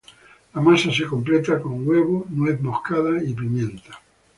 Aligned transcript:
La 0.55 0.59
masa 0.61 0.91
se 0.91 1.05
completa 1.05 1.61
con 1.61 1.87
huevo, 1.87 2.25
nuez 2.29 2.59
moscada 2.59 3.21
y 3.23 3.35
pimienta. 3.35 4.01